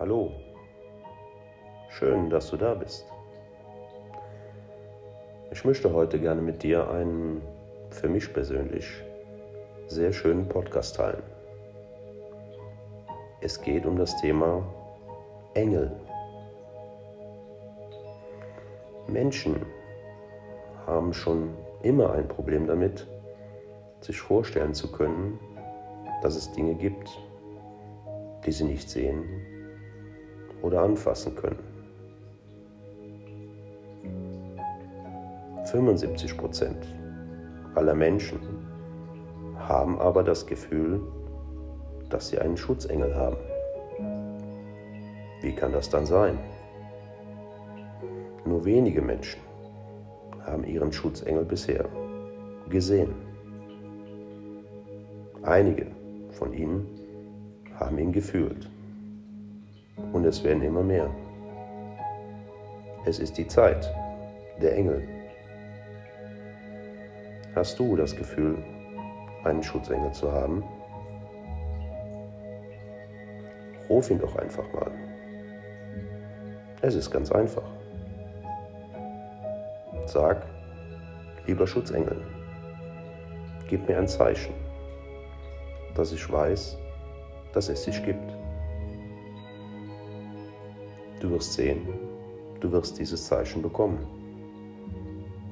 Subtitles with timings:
[0.00, 0.30] Hallo,
[1.88, 3.04] schön, dass du da bist.
[5.50, 7.42] Ich möchte heute gerne mit dir einen
[7.90, 8.86] für mich persönlich
[9.88, 11.24] sehr schönen Podcast teilen.
[13.40, 14.62] Es geht um das Thema
[15.54, 15.90] Engel.
[19.08, 19.66] Menschen
[20.86, 23.08] haben schon immer ein Problem damit,
[24.00, 25.40] sich vorstellen zu können,
[26.22, 27.10] dass es Dinge gibt,
[28.46, 29.57] die sie nicht sehen
[30.62, 31.58] oder anfassen können.
[35.64, 36.86] 75 Prozent
[37.74, 38.38] aller Menschen
[39.58, 41.00] haben aber das Gefühl,
[42.08, 43.36] dass sie einen Schutzengel haben.
[45.42, 46.38] Wie kann das dann sein?
[48.44, 49.40] Nur wenige Menschen
[50.44, 51.84] haben ihren Schutzengel bisher
[52.70, 53.14] gesehen.
[55.42, 55.86] Einige
[56.30, 56.86] von ihnen
[57.78, 58.68] haben ihn gefühlt.
[60.12, 61.10] Und es werden immer mehr.
[63.04, 63.92] Es ist die Zeit
[64.60, 65.08] der Engel.
[67.54, 68.56] Hast du das Gefühl,
[69.44, 70.62] einen Schutzengel zu haben?
[73.88, 74.90] Ruf ihn doch einfach mal.
[76.82, 77.68] Es ist ganz einfach.
[80.06, 80.46] Sag,
[81.46, 82.20] lieber Schutzengel,
[83.66, 84.54] gib mir ein Zeichen,
[85.94, 86.78] dass ich weiß,
[87.52, 88.37] dass es dich gibt.
[91.20, 91.80] Du wirst sehen,
[92.60, 93.98] du wirst dieses Zeichen bekommen.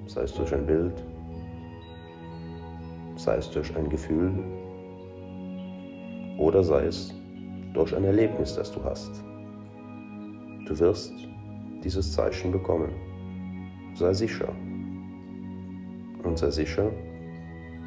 [0.07, 0.95] Sei es durch ein Bild,
[3.17, 4.33] sei es durch ein Gefühl
[6.39, 7.13] oder sei es
[7.75, 9.11] durch ein Erlebnis, das du hast.
[10.67, 11.13] Du wirst
[11.83, 12.93] dieses Zeichen bekommen.
[13.95, 14.49] Sei sicher.
[16.23, 16.91] Und sei sicher,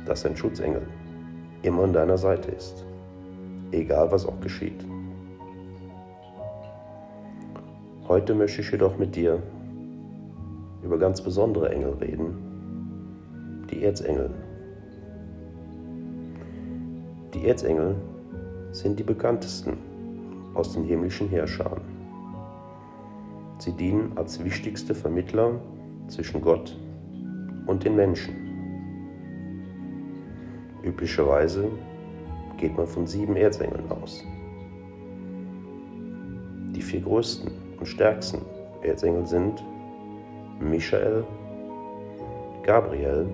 [0.06, 0.86] dass ein Schutzengel
[1.62, 2.86] immer an deiner Seite ist,
[3.72, 4.89] egal was auch geschieht.
[8.10, 9.40] Heute möchte ich jedoch mit dir
[10.84, 14.32] über ganz besondere Engel reden, die Erzengel.
[17.36, 17.94] Die Erzengel
[18.72, 19.78] sind die bekanntesten
[20.56, 21.84] aus den himmlischen Heerscharen.
[23.60, 25.62] Sie dienen als wichtigste Vermittler
[26.08, 26.76] zwischen Gott
[27.68, 28.34] und den Menschen.
[30.82, 31.66] Üblicherweise
[32.58, 34.24] geht man von sieben Erzengeln aus.
[36.76, 38.42] Die vier größten und stärksten
[38.82, 39.64] Erzengel sind
[40.60, 41.24] Michael,
[42.64, 43.28] Gabriel,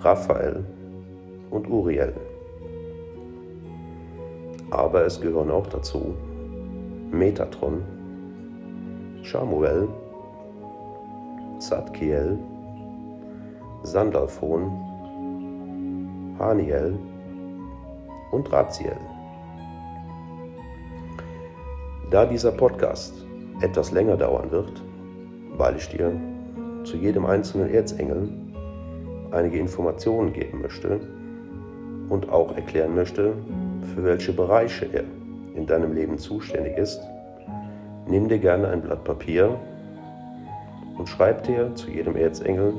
[0.00, 0.64] Raphael
[1.50, 2.14] und Uriel.
[4.70, 6.14] Aber es gehören auch dazu
[7.10, 7.82] Metatron,
[9.22, 9.88] Samuel,
[11.58, 12.38] Zadkiel,
[13.82, 14.70] Sandalphon,
[16.38, 16.98] Haniel
[18.30, 18.96] und Raziel.
[22.10, 23.24] Da dieser Podcast
[23.60, 24.82] etwas länger dauern wird,
[25.56, 26.10] weil ich dir
[26.82, 28.28] zu jedem einzelnen Erzengel
[29.30, 30.98] einige Informationen geben möchte
[32.08, 33.34] und auch erklären möchte,
[33.94, 35.04] für welche Bereiche er
[35.54, 37.00] in deinem Leben zuständig ist,
[38.08, 39.56] nimm dir gerne ein Blatt Papier
[40.98, 42.74] und schreib dir zu jedem Erzengel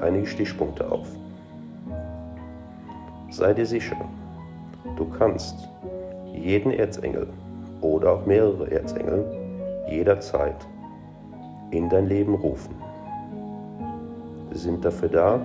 [0.00, 1.08] einige Stichpunkte auf.
[3.28, 3.96] Sei dir sicher,
[4.96, 5.68] du kannst
[6.32, 7.28] jeden Erzengel
[7.80, 9.24] oder auch mehrere Erzengel
[9.88, 10.66] jederzeit
[11.70, 12.74] in dein Leben rufen.
[14.52, 15.40] Sie sind dafür da,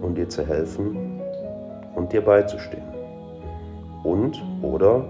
[0.00, 1.20] um dir zu helfen
[1.94, 2.84] und dir beizustehen
[4.04, 5.04] und oder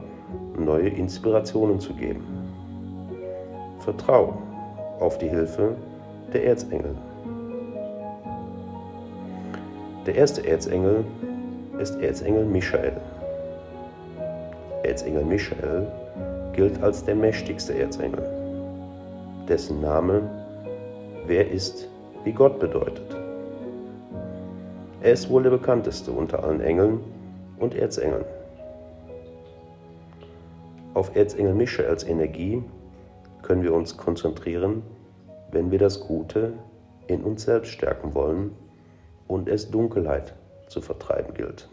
[0.58, 2.24] neue Inspirationen zu geben.
[3.80, 4.34] Vertrau
[5.00, 5.74] auf die Hilfe
[6.32, 6.94] der Erzengel.
[10.06, 11.04] Der erste Erzengel
[11.78, 13.00] ist Erzengel Michael.
[14.92, 15.86] Erzengel Michael
[16.52, 18.22] gilt als der mächtigste Erzengel,
[19.48, 20.20] dessen Name
[21.24, 21.88] Wer ist
[22.24, 23.16] wie Gott bedeutet.
[25.00, 27.00] Er ist wohl der bekannteste unter allen Engeln
[27.58, 28.26] und Erzengeln.
[30.92, 32.62] Auf Erzengel Michaels Energie
[33.40, 34.82] können wir uns konzentrieren,
[35.52, 36.52] wenn wir das Gute
[37.06, 38.50] in uns selbst stärken wollen
[39.26, 40.34] und es Dunkelheit
[40.66, 41.70] zu vertreiben gilt.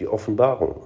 [0.00, 0.76] Die Offenbarung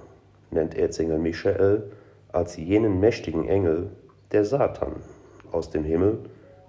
[0.51, 1.89] nennt Erzengel Michael
[2.33, 3.91] als jenen mächtigen Engel,
[4.33, 4.97] der Satan
[5.53, 6.19] aus dem Himmel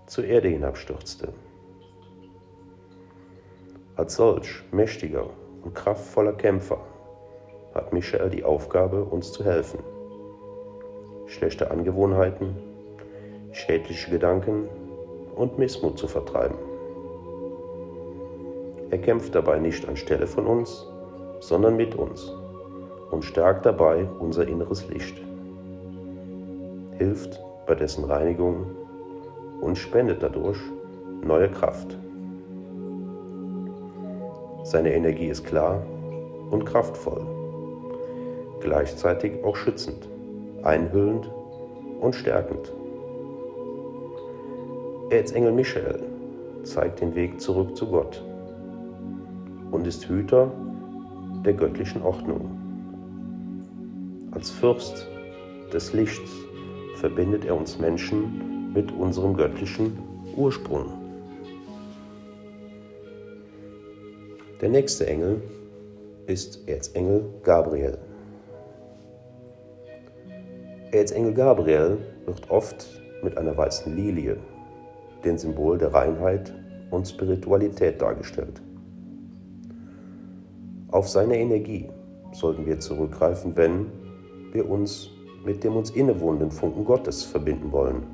[0.07, 1.33] zur Erde hinabstürzte.
[3.97, 5.29] Als solch mächtiger
[5.65, 6.79] und kraftvoller Kämpfer
[7.75, 9.81] hat Michael die Aufgabe, uns zu helfen.
[11.27, 12.55] Schlechte Angewohnheiten,
[13.51, 14.69] schädliche Gedanken
[15.35, 16.57] und Missmut zu vertreiben.
[18.91, 20.87] Er kämpft dabei nicht anstelle von uns,
[21.41, 22.33] sondern mit uns
[23.11, 25.21] und stärkt dabei unser inneres Licht,
[26.99, 28.67] hilft bei dessen Reinigung
[29.61, 30.59] und spendet dadurch
[31.23, 31.97] neue Kraft.
[34.65, 35.83] Seine Energie ist klar
[36.51, 37.27] und kraftvoll,
[38.61, 40.09] gleichzeitig auch schützend,
[40.63, 41.31] einhüllend
[42.01, 42.73] und stärkend.
[45.11, 46.03] Erzengel Michael
[46.65, 48.25] zeigt den Weg zurück zu Gott
[49.71, 50.51] und ist Hüter
[51.47, 52.51] der göttlichen Ordnung.
[54.33, 55.07] Als Fürst
[55.73, 56.31] des Lichts
[56.97, 59.97] verbindet er uns Menschen mit unserem göttlichen
[60.37, 60.87] Ursprung.
[64.61, 65.41] Der nächste Engel
[66.27, 67.97] ist Erzengel Gabriel.
[70.91, 72.89] Erzengel Gabriel wird oft
[73.23, 74.37] mit einer weißen Lilie,
[75.25, 76.53] dem Symbol der Reinheit
[76.91, 78.61] und Spiritualität dargestellt.
[80.97, 81.91] Auf seine Energie
[82.33, 83.93] sollten wir zurückgreifen, wenn
[84.53, 85.11] wir uns
[85.45, 88.07] mit dem uns innewohnenden Funken Gottes verbinden wollen.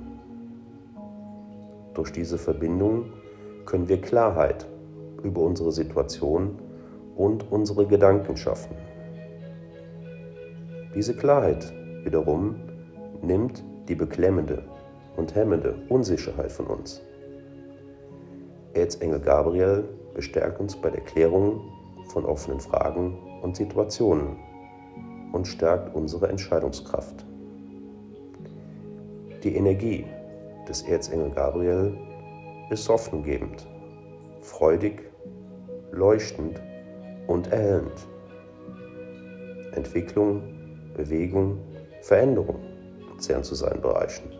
[1.95, 3.05] Durch diese Verbindung
[3.67, 4.67] können wir Klarheit
[5.23, 6.59] über unsere Situation
[7.15, 8.75] und unsere Gedanken schaffen.
[10.93, 12.57] Diese Klarheit wiederum
[13.23, 14.65] nimmt die beklemmende
[15.17, 17.01] und hemmende Unsicherheit von uns.
[18.75, 21.61] Erzengel Gabriel bestärkt uns bei der Klärung
[22.09, 24.37] von offenen Fragen und Situationen
[25.33, 27.25] und stärkt unsere Entscheidungskraft.
[29.43, 30.05] Die Energie
[30.69, 31.97] des Erzengel Gabriel
[32.71, 33.67] ist hoffnunggebend,
[34.41, 35.11] freudig,
[35.91, 36.61] leuchtend
[37.27, 38.07] und erhellend.
[39.73, 40.43] Entwicklung,
[40.95, 41.59] Bewegung,
[42.03, 42.57] Veränderung
[43.19, 44.31] zählen zu seinen Bereichen.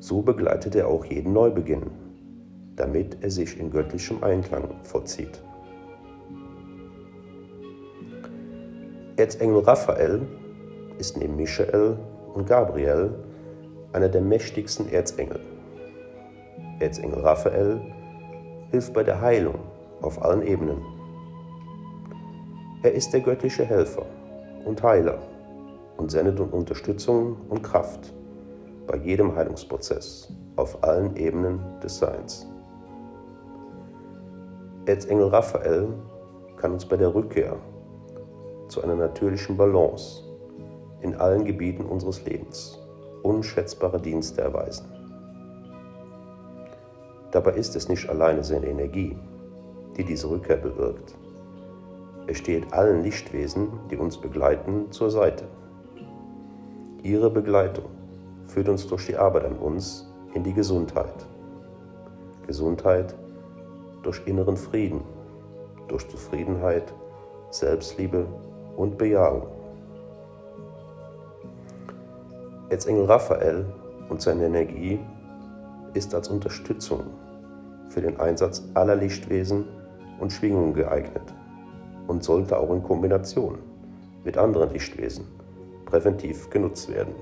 [0.00, 1.90] So begleitet er auch jeden Neubeginn,
[2.76, 5.42] damit er sich in göttlichem Einklang vollzieht.
[9.22, 10.26] Erzengel Raphael
[10.98, 11.96] ist neben Michael
[12.34, 13.14] und Gabriel
[13.92, 15.38] einer der mächtigsten Erzengel.
[16.80, 17.80] Erzengel Raphael
[18.72, 19.60] hilft bei der Heilung
[20.00, 20.82] auf allen Ebenen.
[22.82, 24.06] Er ist der göttliche Helfer
[24.64, 25.18] und Heiler
[25.98, 28.12] und sendet uns Unterstützung und Kraft
[28.88, 32.44] bei jedem Heilungsprozess auf allen Ebenen des Seins.
[34.86, 35.90] Erzengel Raphael
[36.56, 37.56] kann uns bei der Rückkehr
[38.72, 40.22] zu einer natürlichen Balance
[41.02, 42.78] in allen Gebieten unseres Lebens
[43.22, 44.86] unschätzbare Dienste erweisen.
[47.30, 49.16] Dabei ist es nicht alleine seine Energie,
[49.96, 51.14] die diese Rückkehr bewirkt.
[52.26, 55.44] Er steht allen Lichtwesen, die uns begleiten, zur Seite.
[57.02, 57.84] Ihre Begleitung
[58.46, 61.26] führt uns durch die Arbeit an uns in die Gesundheit.
[62.46, 63.14] Gesundheit
[64.02, 65.02] durch inneren Frieden,
[65.88, 66.92] durch Zufriedenheit,
[67.50, 68.26] Selbstliebe
[68.76, 69.46] und Bejahung.
[72.68, 73.66] Erzengel Raphael
[74.08, 74.98] und seine Energie
[75.94, 77.02] ist als Unterstützung
[77.90, 79.66] für den Einsatz aller Lichtwesen
[80.18, 81.34] und Schwingungen geeignet
[82.06, 83.58] und sollte auch in Kombination
[84.24, 85.26] mit anderen Lichtwesen
[85.84, 87.14] präventiv genutzt werden.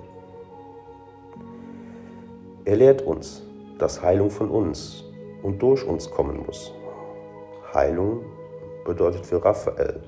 [2.65, 3.43] Er lehrt uns,
[3.79, 5.05] dass Heilung von uns
[5.43, 6.73] und durch uns kommen muss.
[7.75, 8.21] Heilung
[8.85, 10.01] bedeutet für Raphael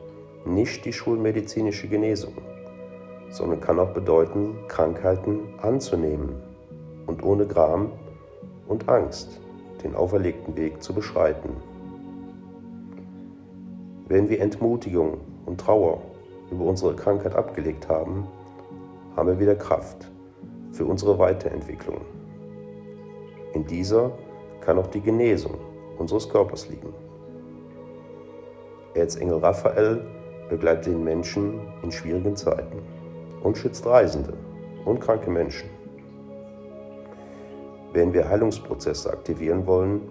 [0.44, 2.34] nicht die schulmedizinische Genesung,
[3.30, 6.34] sondern kann auch bedeuten, Krankheiten anzunehmen
[7.06, 7.93] und ohne Gram
[8.67, 9.40] und Angst
[9.82, 11.50] den auferlegten Weg zu beschreiten.
[14.08, 16.02] Wenn wir Entmutigung und Trauer
[16.50, 18.26] über unsere Krankheit abgelegt haben,
[19.17, 20.10] haben wir wieder Kraft
[20.72, 22.02] für unsere Weiterentwicklung.
[23.55, 24.12] In dieser
[24.60, 25.55] kann auch die Genesung
[25.98, 26.93] unseres Körpers liegen.
[28.94, 30.05] Erzengel Raphael
[30.52, 32.82] begleitet den Menschen in schwierigen Zeiten
[33.42, 34.34] und schützt Reisende
[34.84, 35.70] und kranke Menschen.
[37.94, 40.02] Wenn wir Heilungsprozesse aktivieren wollen,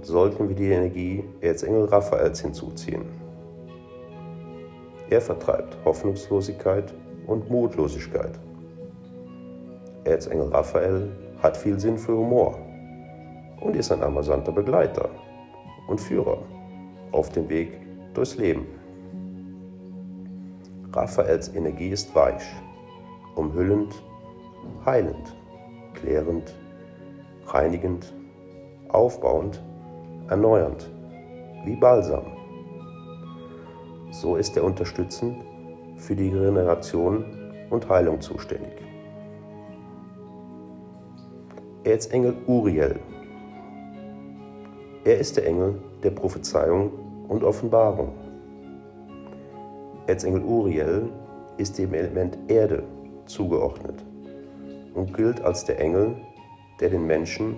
[0.00, 3.04] sollten wir die Energie Erzengel Raphaels hinzuziehen.
[5.10, 6.94] Er vertreibt Hoffnungslosigkeit
[7.26, 8.32] und Mutlosigkeit.
[10.04, 11.10] Erzengel Raphael
[11.42, 12.58] hat viel Sinn für Humor
[13.60, 15.10] und ist ein amüsanter Begleiter
[15.86, 16.38] und Führer
[17.12, 17.78] auf dem Weg
[18.14, 18.66] durchs Leben.
[20.96, 22.42] Raphaels Energie ist weich,
[23.34, 24.02] umhüllend,
[24.86, 25.36] heilend,
[25.92, 26.54] klärend,
[27.44, 28.14] reinigend,
[28.88, 29.62] aufbauend,
[30.30, 30.90] erneuernd,
[31.66, 32.24] wie Balsam.
[34.10, 35.44] So ist er unterstützend
[35.98, 37.26] für die Regeneration
[37.68, 38.72] und Heilung zuständig.
[41.84, 42.98] Erzengel Uriel.
[45.04, 46.90] Er ist der Engel der Prophezeiung
[47.28, 48.25] und Offenbarung.
[50.08, 51.10] Erzengel Uriel
[51.56, 52.84] ist dem Element Erde
[53.26, 54.04] zugeordnet
[54.94, 56.14] und gilt als der Engel,
[56.78, 57.56] der den Menschen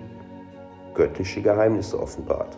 [0.95, 2.57] göttliche Geheimnisse offenbart.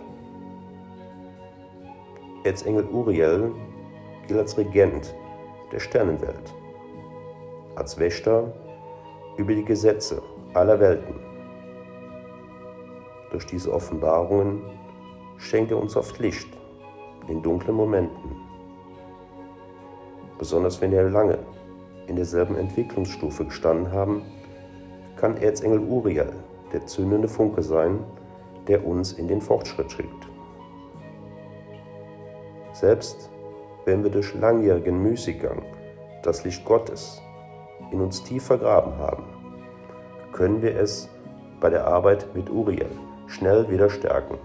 [2.46, 3.52] Erzengel Uriel
[4.28, 5.14] gilt als Regent
[5.74, 6.56] der Sternenwelt,
[7.76, 8.54] als Wächter
[9.36, 10.22] über die Gesetze
[10.54, 11.20] aller Welten.
[13.32, 14.62] Durch diese Offenbarungen
[15.38, 16.48] schenkt er uns oft Licht
[17.28, 18.51] in dunklen Momenten,
[20.42, 21.38] besonders wenn wir lange
[22.08, 24.24] in derselben Entwicklungsstufe gestanden haben,
[25.16, 26.34] kann Erzengel Uriel
[26.74, 28.00] der zündende Funke sein,
[28.68, 30.28] der uns in den Fortschritt schickt.
[32.74, 33.30] Selbst
[33.86, 35.62] wenn wir durch langjährigen Müßiggang
[36.24, 37.22] das Licht Gottes
[37.92, 39.26] in uns tief vergraben haben,
[40.32, 41.08] können wir es
[41.60, 42.90] bei der Arbeit mit Uriel
[43.28, 44.40] schnell wieder stärken.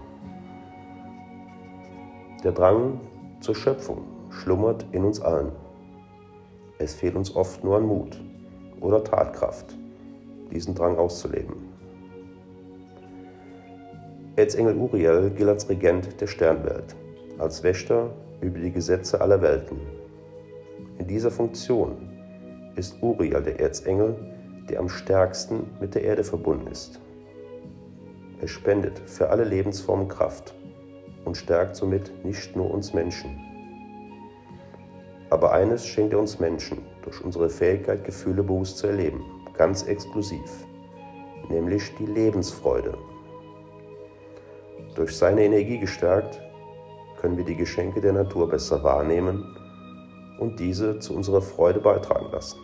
[2.43, 2.99] Der Drang
[3.39, 5.51] zur Schöpfung schlummert in uns allen.
[6.79, 8.21] Es fehlt uns oft nur an Mut
[8.81, 9.75] oder Tatkraft,
[10.51, 11.55] diesen Drang auszuleben.
[14.35, 16.95] Erzengel Uriel gilt als Regent der Sternwelt,
[17.39, 19.79] als Wächter über die Gesetze aller Welten.
[20.99, 22.09] In dieser Funktion
[22.75, 24.15] ist Uriel der Erzengel,
[24.69, 26.99] der am stärksten mit der Erde verbunden ist.
[28.39, 30.53] Er spendet für alle Lebensformen Kraft
[31.25, 33.46] und stärkt somit nicht nur uns Menschen.
[35.29, 39.23] Aber eines schenkt er uns Menschen durch unsere Fähigkeit, Gefühle bewusst zu erleben,
[39.57, 40.65] ganz exklusiv,
[41.49, 42.97] nämlich die Lebensfreude.
[44.95, 46.41] Durch seine Energie gestärkt
[47.19, 49.55] können wir die Geschenke der Natur besser wahrnehmen
[50.39, 52.59] und diese zu unserer Freude beitragen lassen.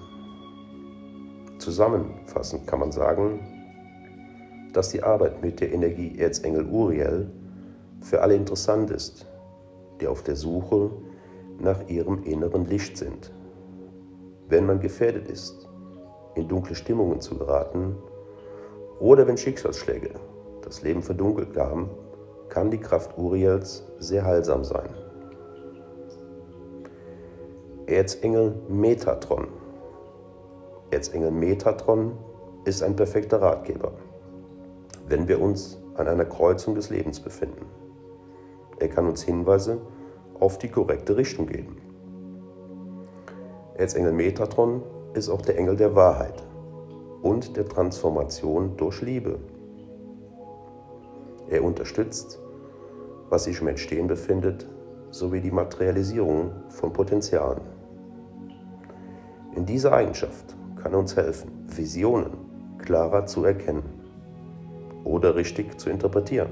[1.57, 3.39] Zusammenfassend kann man sagen,
[4.73, 7.29] dass die Arbeit mit der Energie Erzengel Uriel
[8.01, 9.25] für alle interessant ist,
[10.01, 10.91] die auf der Suche
[11.63, 13.31] nach ihrem inneren Licht sind.
[14.49, 15.69] Wenn man gefährdet ist,
[16.35, 17.95] in dunkle Stimmungen zu geraten
[18.99, 20.11] oder wenn Schicksalsschläge
[20.61, 21.89] das Leben verdunkelt haben,
[22.49, 24.89] kann die Kraft Uriels sehr heilsam sein.
[27.87, 29.47] Erzengel Metatron.
[30.91, 32.13] Erzengel Metatron
[32.65, 33.93] ist ein perfekter Ratgeber,
[35.07, 37.65] wenn wir uns an einer Kreuzung des Lebens befinden.
[38.79, 39.81] Er kann uns Hinweise
[40.43, 41.77] auf die korrekte Richtung geben.
[43.75, 44.83] Erzengel Metatron
[45.15, 46.43] ist auch der Engel der Wahrheit
[47.23, 49.39] und der Transformation durch Liebe.
[51.49, 52.39] Er unterstützt
[53.33, 54.67] was sich im Entstehen befindet,
[55.09, 57.61] sowie die Materialisierung von Potenzialen.
[59.55, 62.29] In dieser Eigenschaft kann er uns helfen, Visionen
[62.77, 63.81] klarer zu erkennen
[65.03, 66.51] oder richtig zu interpretieren.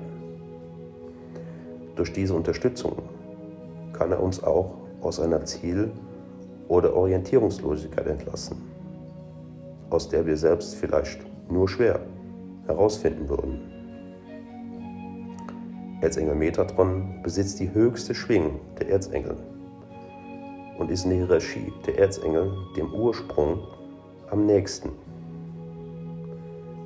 [1.95, 2.97] Durch diese Unterstützung
[4.01, 5.91] kann er uns auch aus einer Ziel-
[6.69, 8.57] oder Orientierungslosigkeit entlassen,
[9.91, 11.19] aus der wir selbst vielleicht
[11.51, 11.99] nur schwer
[12.65, 13.59] herausfinden würden.
[16.01, 19.37] Erzengel Metatron besitzt die höchste Schwingung der Erzengel
[20.79, 23.59] und ist in der Hierarchie der Erzengel dem Ursprung
[24.31, 24.89] am nächsten.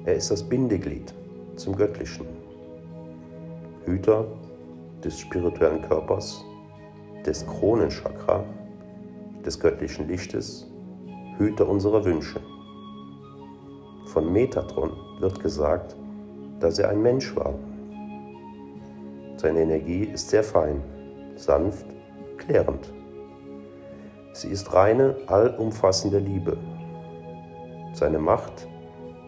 [0.03, 1.13] Er ist das Bindeglied
[1.55, 2.25] zum Göttlichen,
[3.86, 4.25] Hüter
[5.01, 6.43] des spirituellen Körpers,
[7.25, 8.44] des Kronenchakra,
[9.46, 10.67] des göttlichen Lichtes,
[11.38, 12.39] Hüter unserer Wünsche.
[14.08, 15.96] Von Metatron wird gesagt,
[16.60, 17.53] dass er ein Mensch war
[19.46, 20.82] seine Energie ist sehr fein,
[21.36, 21.86] sanft,
[22.38, 22.91] klärend.
[24.34, 26.58] Sie ist reine, allumfassende Liebe.
[27.94, 28.67] Seine Macht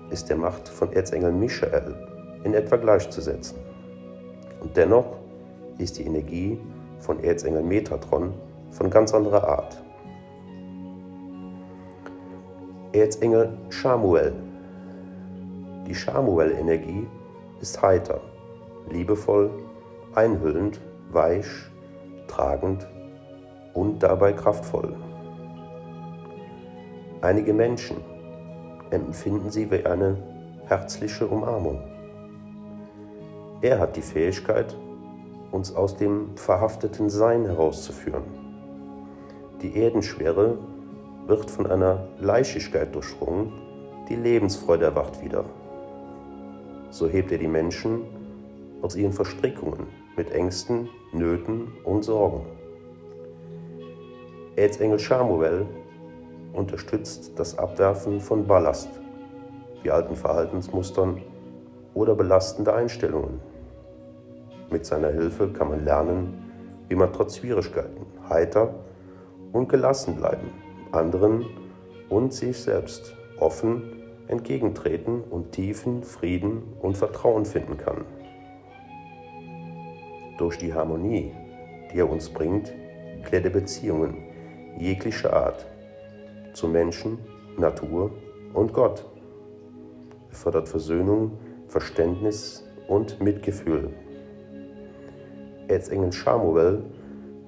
[0.09, 1.93] ist der Macht von Erzengel Michael
[2.43, 3.59] in etwa gleichzusetzen.
[4.59, 5.17] Und dennoch
[5.77, 6.57] ist die Energie
[6.99, 8.33] von Erzengel Metatron
[8.71, 9.83] von ganz anderer Art.
[12.93, 14.33] Erzengel Shamuel.
[15.87, 17.07] Die Shamuel-Energie
[17.61, 18.21] ist heiter,
[18.89, 19.51] liebevoll
[20.15, 21.45] einhüllend, weich,
[22.27, 22.87] tragend
[23.73, 24.95] und dabei kraftvoll.
[27.21, 27.97] Einige Menschen
[28.89, 30.17] empfinden sie wie eine
[30.65, 31.81] herzliche Umarmung.
[33.61, 34.75] Er hat die Fähigkeit,
[35.57, 38.21] uns aus dem verhafteten Sein herauszuführen.
[39.63, 40.59] Die Erdenschwere
[41.25, 43.51] wird von einer Leichtigkeit durchdrungen,
[44.07, 45.45] die Lebensfreude erwacht wieder.
[46.91, 48.03] So hebt er die Menschen
[48.83, 52.45] aus ihren Verstrickungen mit Ängsten, Nöten und Sorgen.
[54.55, 55.65] Erzengel Samuel
[56.53, 58.89] unterstützt das Abwerfen von Ballast,
[59.81, 61.19] wie alten Verhaltensmustern
[61.95, 63.39] oder belastende Einstellungen.
[64.69, 68.75] Mit seiner Hilfe kann man lernen, wie man trotz Schwierigkeiten heiter
[69.53, 70.51] und gelassen bleiben,
[70.91, 71.45] anderen
[72.09, 73.97] und sich selbst offen
[74.27, 78.03] entgegentreten und tiefen Frieden und Vertrauen finden kann.
[80.37, 81.31] Durch die Harmonie,
[81.91, 82.73] die er uns bringt,
[83.23, 84.17] klärt er Beziehungen
[84.77, 85.65] jeglicher Art
[86.53, 87.19] zu Menschen,
[87.57, 88.11] Natur
[88.53, 89.05] und Gott.
[90.29, 93.93] Er fördert Versöhnung, Verständnis und Mitgefühl.
[95.67, 96.83] Erzengel Samuel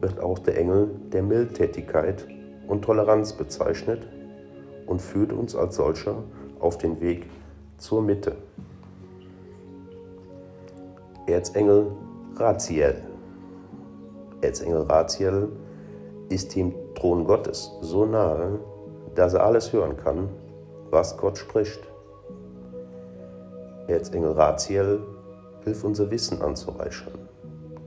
[0.02, 2.28] wird auch der Engel der Mildtätigkeit
[2.68, 4.08] und Toleranz bezeichnet
[4.86, 6.24] und führt uns als solcher
[6.60, 7.26] auf den Weg
[7.78, 8.36] zur Mitte.
[11.28, 11.92] Erzengel
[12.36, 12.96] Raziel.
[14.42, 15.50] Erzengel Raziel
[16.30, 18.60] ist dem Thron Gottes so nahe,
[19.16, 20.30] dass er alles hören kann,
[20.90, 21.80] was Gott spricht.
[23.88, 25.00] Erzengel Raziel
[25.64, 27.14] hilft unser Wissen anzureichern,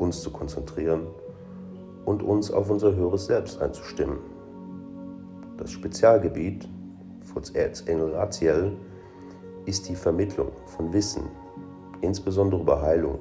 [0.02, 1.06] uns zu konzentrieren
[2.04, 4.18] und uns auf unser höheres Selbst einzustimmen.
[5.56, 6.68] Das Spezialgebiet
[7.22, 8.72] von Erzengel Raziel
[9.64, 11.22] ist die Vermittlung von Wissen,
[12.00, 13.20] insbesondere über Heilung.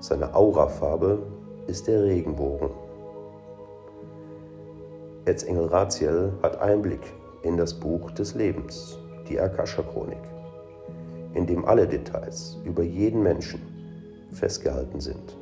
[0.00, 1.22] Seine Aurafarbe
[1.68, 2.70] ist der Regenbogen.
[5.24, 10.18] Erzengel Raziel hat Einblick in das Buch des Lebens, die Akasha-Chronik,
[11.34, 13.60] in dem alle Details über jeden Menschen
[14.32, 15.36] festgehalten sind.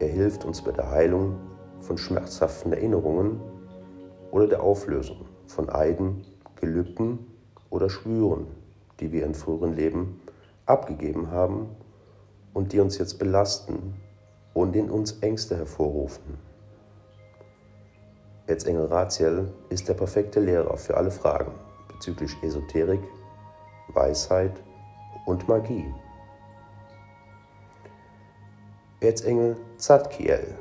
[0.00, 1.36] Er hilft uns bei der Heilung
[1.80, 3.40] von schmerzhaften Erinnerungen
[4.30, 6.24] oder der Auflösung von Eiden,
[6.56, 7.18] Gelübden
[7.70, 8.46] oder Schwüren,
[9.00, 10.20] die wir in früheren Leben
[10.66, 11.68] abgegeben haben
[12.54, 13.94] und die uns jetzt belasten
[14.52, 16.38] und in uns Ängste hervorrufen.
[18.46, 21.52] Erzengel Raziel ist der perfekte Lehrer für alle Fragen
[21.88, 23.00] bezüglich Esoterik,
[23.88, 24.62] Weisheit
[25.26, 25.86] und Magie.
[29.04, 30.54] Erzengel Zadkiel.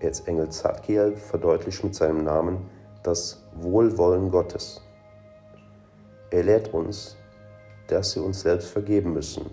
[0.00, 2.68] Erzengel Zadkiel verdeutlicht mit seinem Namen
[3.04, 4.82] das Wohlwollen Gottes.
[6.32, 7.16] Er lehrt uns,
[7.86, 9.48] dass wir uns selbst vergeben müssen,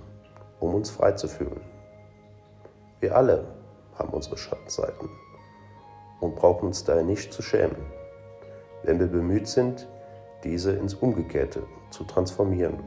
[0.59, 1.61] um uns frei zu fühlen.
[3.01, 3.45] Wir alle
[3.99, 5.07] haben unsere Schattenseiten
[6.21, 7.85] und brauchen uns daher nicht zu schämen,
[8.81, 9.87] wenn wir bemüht sind,
[10.43, 12.79] diese ins Umgekehrte zu transformieren.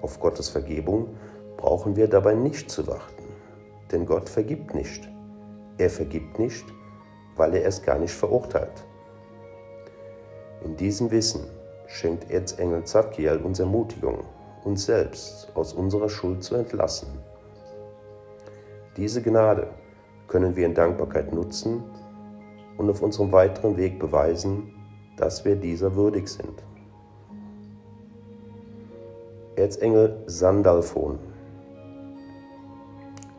[0.00, 1.14] Auf Gottes Vergebung
[1.56, 3.24] brauchen wir dabei nicht zu warten,
[3.90, 5.08] denn Gott vergibt nicht.
[5.78, 6.64] Er vergibt nicht,
[7.36, 8.84] weil er es gar nicht verurteilt.
[10.64, 11.44] In diesem Wissen
[11.86, 14.20] schenkt Erzengel Zadkiel uns Ermutigung,
[14.64, 17.08] uns selbst aus unserer Schuld zu entlassen.
[18.96, 19.68] Diese Gnade
[20.28, 21.82] können wir in Dankbarkeit nutzen
[22.76, 24.72] und auf unserem weiteren Weg beweisen,
[25.16, 26.62] dass wir dieser würdig sind.
[29.56, 31.18] Erzengel Sandalphon.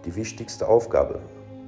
[0.05, 1.19] Die wichtigste Aufgabe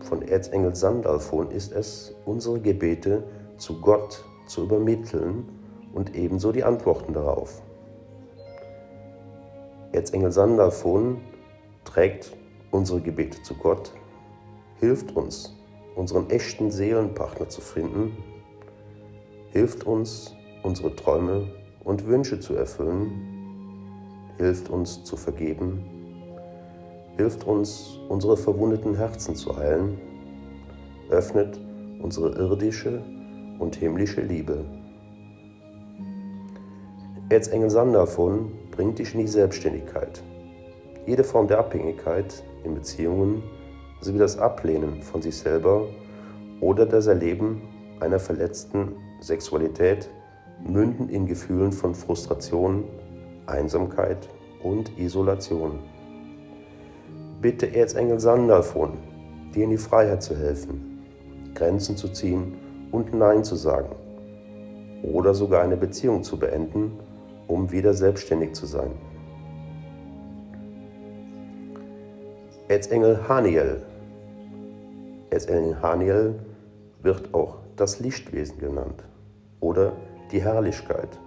[0.02, 3.23] von Erzengel Sandalphon ist es, unsere Gebete
[3.58, 5.50] zu Gott zu übermitteln
[5.93, 7.62] und ebenso die Antworten darauf.
[9.91, 11.21] Erzengel Sandalphon
[11.84, 12.32] trägt
[12.71, 13.91] unsere Gebete zu Gott
[14.80, 15.56] hilft uns,
[15.95, 18.15] unseren echten Seelenpartner zu finden,
[19.52, 21.47] hilft uns, unsere Träume
[21.84, 23.12] und Wünsche zu erfüllen,
[24.38, 25.96] hilft uns zu vergeben,
[27.17, 29.97] hilft uns, unsere verwundeten Herzen zu heilen,
[31.10, 31.60] öffnet
[32.01, 33.01] unsere irdische
[33.60, 34.65] und himmlische Liebe.
[37.30, 40.21] Erzengel Sandalphon bringt dich in die Selbstständigkeit.
[41.06, 43.43] Jede Form der Abhängigkeit in Beziehungen
[43.99, 45.88] sowie das Ablehnen von sich selber
[46.62, 47.62] oder das Erleben
[47.99, 50.10] einer verletzten Sexualität
[50.65, 52.84] münden in Gefühlen von Frustration,
[53.47, 54.30] Einsamkeit
[54.62, 55.80] und Isolation.
[57.39, 58.97] Bitte Erzengel Sandalphon,
[59.54, 61.06] dir in die Freiheit zu helfen,
[61.54, 62.56] Grenzen zu ziehen
[62.91, 63.95] und Nein zu sagen
[65.04, 67.00] oder sogar eine Beziehung zu beenden,
[67.47, 68.91] um wieder selbstständig zu sein.
[72.67, 73.84] Erzengel Haniel.
[75.30, 76.39] Erzengel Haniel
[77.04, 79.04] wird auch das Lichtwesen genannt
[79.60, 79.93] oder
[80.32, 81.19] die Herrlichkeit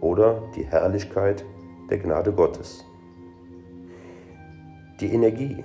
[0.00, 1.44] oder die Herrlichkeit
[1.88, 2.84] der Gnade Gottes.
[5.00, 5.64] Die Energie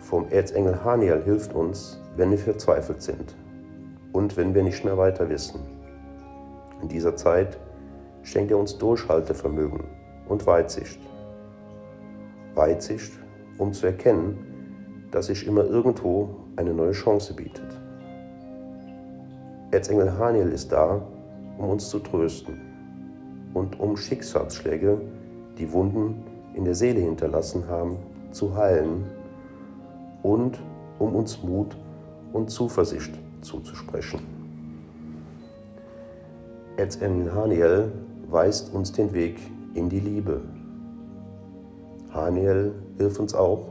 [0.00, 3.36] vom Erzengel Haniel hilft uns, wenn wir verzweifelt sind
[4.12, 5.60] und wenn wir nicht mehr weiter wissen.
[6.80, 7.60] In dieser Zeit
[8.24, 9.84] schenkt er uns Durchhaltevermögen
[10.28, 10.98] und Weitsicht.
[12.56, 13.12] Weitsicht
[13.58, 17.80] um zu erkennen, dass sich immer irgendwo eine neue Chance bietet.
[19.70, 21.06] Erzengel Haniel ist da,
[21.56, 22.60] um uns zu trösten
[23.54, 25.00] und um Schicksalsschläge,
[25.56, 27.96] die Wunden in der Seele hinterlassen haben,
[28.32, 29.04] zu heilen
[30.22, 30.58] und
[30.98, 31.76] um uns Mut
[32.32, 34.20] und Zuversicht zuzusprechen.
[36.76, 37.92] Erzengel Haniel
[38.30, 39.38] weist uns den Weg
[39.74, 40.40] in die Liebe.
[42.10, 43.68] Haniel hilft uns auch,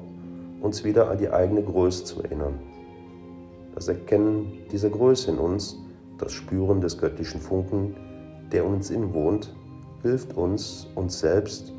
[0.62, 2.60] uns wieder an die eigene Größe zu erinnern.
[3.74, 5.78] Das Erkennen dieser Größe in uns,
[6.18, 7.96] das Spüren des göttlichen Funken,
[8.52, 9.54] der uns inwohnt,
[10.02, 11.74] hilft uns, uns selbst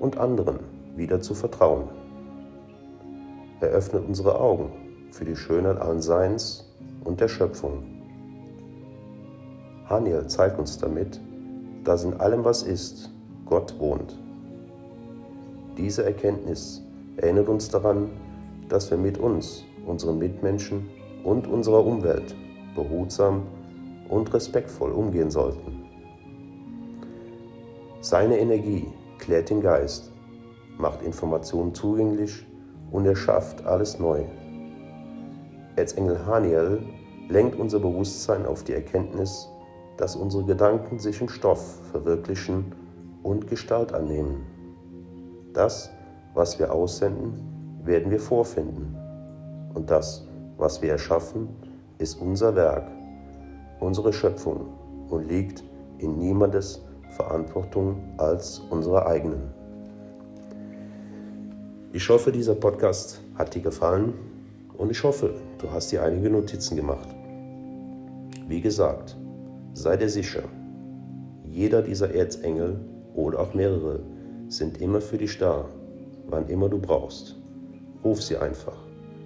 [0.00, 0.58] und anderen
[0.96, 2.01] wieder zu vertrauen.
[3.62, 4.72] Er öffnet unsere Augen
[5.12, 6.68] für die Schönheit allen Seins
[7.04, 7.84] und der Schöpfung.
[9.88, 11.20] Haniel zeigt uns damit,
[11.84, 13.08] dass in allem, was ist,
[13.46, 14.18] Gott wohnt.
[15.78, 16.82] Diese Erkenntnis
[17.18, 18.10] erinnert uns daran,
[18.68, 20.90] dass wir mit uns, unseren Mitmenschen
[21.22, 22.34] und unserer Umwelt
[22.74, 23.46] behutsam
[24.08, 25.84] und respektvoll umgehen sollten.
[28.00, 30.10] Seine Energie klärt den Geist,
[30.78, 32.44] macht Informationen zugänglich
[32.92, 34.22] und erschafft alles neu.
[35.76, 36.82] Erzengel Haniel
[37.28, 39.48] lenkt unser Bewusstsein auf die Erkenntnis,
[39.96, 42.74] dass unsere Gedanken sich im Stoff verwirklichen
[43.22, 44.46] und Gestalt annehmen.
[45.54, 45.90] Das,
[46.34, 48.96] was wir aussenden, werden wir vorfinden.
[49.74, 50.26] Und das,
[50.56, 51.48] was wir erschaffen,
[51.98, 52.90] ist unser Werk,
[53.80, 54.66] unsere Schöpfung
[55.08, 55.64] und liegt
[55.98, 56.82] in niemandes
[57.16, 59.61] Verantwortung als unserer eigenen.
[61.94, 64.14] Ich hoffe, dieser Podcast hat dir gefallen
[64.78, 67.06] und ich hoffe, du hast dir einige Notizen gemacht.
[68.48, 69.14] Wie gesagt,
[69.74, 70.44] sei dir sicher,
[71.44, 72.80] jeder dieser Erzengel
[73.14, 74.00] oder auch mehrere
[74.48, 75.66] sind immer für dich da,
[76.28, 77.36] wann immer du brauchst.
[78.02, 78.78] Ruf sie einfach,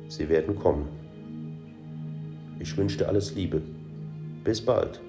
[0.09, 0.89] sie werden kommen.
[2.59, 3.63] Ich wünsche dir alles Liebe.
[4.43, 5.01] Bis bald.